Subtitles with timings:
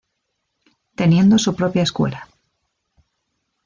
[0.95, 2.27] Teniendo su propia escuela.